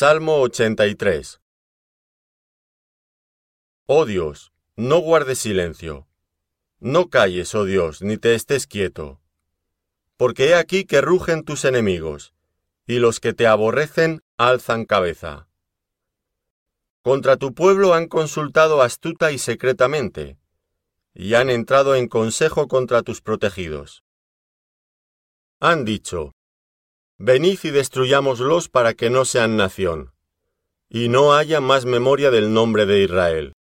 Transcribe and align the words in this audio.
Salmo 0.00 0.42
83 0.42 1.40
Oh 3.86 4.04
Dios, 4.04 4.52
no 4.76 5.00
guardes 5.00 5.40
silencio. 5.40 6.06
No 6.78 7.08
calles, 7.10 7.52
oh 7.56 7.64
Dios, 7.64 8.00
ni 8.00 8.16
te 8.16 8.36
estés 8.36 8.68
quieto. 8.68 9.20
Porque 10.16 10.50
he 10.50 10.54
aquí 10.54 10.84
que 10.84 11.00
rugen 11.00 11.42
tus 11.42 11.64
enemigos, 11.64 12.32
y 12.86 13.00
los 13.00 13.18
que 13.18 13.32
te 13.32 13.48
aborrecen 13.48 14.22
alzan 14.36 14.84
cabeza. 14.84 15.48
Contra 17.02 17.36
tu 17.36 17.52
pueblo 17.52 17.92
han 17.92 18.06
consultado 18.06 18.82
astuta 18.82 19.32
y 19.32 19.38
secretamente, 19.38 20.38
y 21.12 21.34
han 21.34 21.50
entrado 21.50 21.96
en 21.96 22.06
consejo 22.06 22.68
contra 22.68 23.02
tus 23.02 23.20
protegidos. 23.20 24.04
Han 25.58 25.84
dicho, 25.84 26.36
Venid 27.18 27.58
y 27.64 27.70
destruyámoslos 27.70 28.68
para 28.68 28.94
que 28.94 29.10
no 29.10 29.24
sean 29.24 29.56
nación, 29.56 30.12
y 30.88 31.08
no 31.08 31.34
haya 31.34 31.60
más 31.60 31.84
memoria 31.84 32.30
del 32.30 32.52
nombre 32.52 32.86
de 32.86 33.02
Israel. 33.02 33.54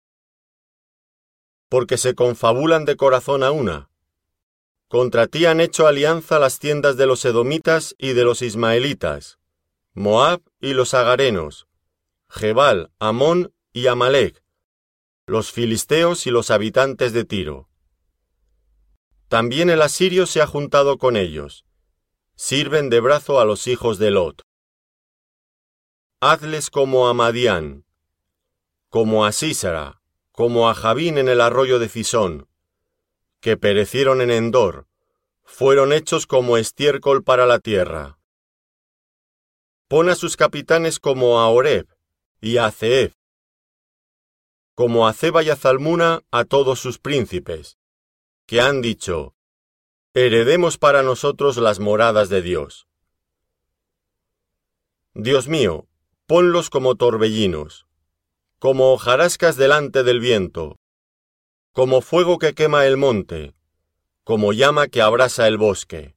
Porque 1.68 1.96
se 1.96 2.16
confabulan 2.16 2.84
de 2.84 2.96
corazón 2.96 3.44
a 3.44 3.52
una. 3.52 3.90
Contra 4.88 5.28
ti 5.28 5.46
han 5.46 5.60
hecho 5.60 5.86
alianza 5.86 6.40
las 6.40 6.58
tiendas 6.58 6.96
de 6.96 7.06
los 7.06 7.24
edomitas 7.24 7.94
y 7.96 8.12
de 8.12 8.24
los 8.24 8.42
ismaelitas, 8.42 9.38
Moab 9.92 10.42
y 10.60 10.74
los 10.74 10.92
agarenos, 10.92 11.68
Jebal, 12.28 12.90
Amón 12.98 13.54
y 13.72 13.86
Amalek, 13.86 14.42
los 15.26 15.52
filisteos 15.52 16.26
y 16.26 16.30
los 16.30 16.50
habitantes 16.50 17.12
de 17.12 17.24
Tiro. 17.24 17.68
También 19.28 19.70
el 19.70 19.80
asirio 19.80 20.26
se 20.26 20.42
ha 20.42 20.46
juntado 20.48 20.98
con 20.98 21.16
ellos, 21.16 21.64
sirven 22.36 22.90
de 22.90 23.00
brazo 23.00 23.38
a 23.38 23.44
los 23.44 23.66
hijos 23.66 23.98
de 23.98 24.10
Lot. 24.10 24.42
Hazles 26.20 26.70
como 26.70 27.08
a 27.08 27.14
Madián, 27.14 27.84
como 28.88 29.24
a 29.24 29.32
Sísara, 29.32 30.00
como 30.32 30.68
a 30.68 30.74
Javín 30.74 31.18
en 31.18 31.28
el 31.28 31.40
arroyo 31.40 31.78
de 31.78 31.88
Fisón, 31.88 32.48
que 33.40 33.56
perecieron 33.56 34.20
en 34.20 34.30
Endor, 34.30 34.86
fueron 35.44 35.92
hechos 35.92 36.26
como 36.26 36.56
estiércol 36.56 37.22
para 37.22 37.46
la 37.46 37.58
tierra. 37.58 38.18
Pon 39.86 40.08
a 40.08 40.14
sus 40.14 40.36
capitanes 40.36 40.98
como 40.98 41.38
a 41.40 41.48
Oreb 41.48 41.86
y 42.40 42.56
a 42.56 42.70
Zeeb, 42.70 43.12
como 44.74 45.06
a 45.06 45.12
Zeba 45.12 45.42
y 45.42 45.50
a 45.50 45.56
Zalmuna 45.56 46.22
a 46.32 46.44
todos 46.44 46.80
sus 46.80 46.98
príncipes, 46.98 47.78
que 48.46 48.60
han 48.60 48.82
dicho, 48.82 49.34
heredemos 50.14 50.78
para 50.78 51.02
nosotros 51.02 51.56
las 51.56 51.80
moradas 51.80 52.28
de 52.28 52.40
Dios. 52.40 52.86
Dios 55.12 55.48
mío, 55.48 55.88
ponlos 56.26 56.70
como 56.70 56.94
torbellinos, 56.94 57.86
como 58.60 58.92
hojarascas 58.92 59.56
delante 59.56 60.04
del 60.04 60.20
viento, 60.20 60.78
como 61.72 62.00
fuego 62.00 62.38
que 62.38 62.54
quema 62.54 62.86
el 62.86 62.96
monte, 62.96 63.54
como 64.22 64.52
llama 64.52 64.86
que 64.86 65.02
abrasa 65.02 65.48
el 65.48 65.58
bosque. 65.58 66.14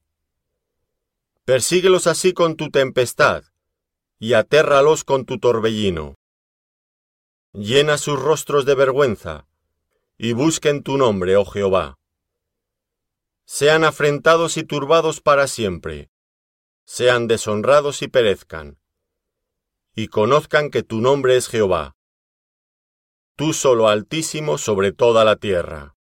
Persíguelos 1.43 2.05
así 2.05 2.33
con 2.33 2.55
tu 2.55 2.69
tempestad, 2.69 3.45
y 4.19 4.33
atérralos 4.33 5.03
con 5.03 5.25
tu 5.25 5.39
torbellino. 5.39 6.15
Llena 7.51 7.97
sus 7.97 8.19
rostros 8.19 8.65
de 8.65 8.75
vergüenza, 8.75 9.47
y 10.19 10.33
busquen 10.33 10.83
tu 10.83 10.97
nombre, 10.97 11.35
oh 11.35 11.45
Jehová 11.45 11.97
sean 13.49 13.85
afrentados 13.85 14.57
y 14.57 14.63
turbados 14.63 15.21
para 15.21 15.47
siempre, 15.47 16.11
sean 16.83 17.27
deshonrados 17.27 18.01
y 18.01 18.09
perezcan, 18.09 18.77
y 19.95 20.09
conozcan 20.09 20.69
que 20.69 20.83
tu 20.83 20.99
nombre 20.99 21.37
es 21.37 21.47
Jehová, 21.47 21.95
tú 23.37 23.53
solo 23.53 23.87
altísimo 23.87 24.57
sobre 24.57 24.91
toda 24.91 25.23
la 25.23 25.37
tierra. 25.37 25.96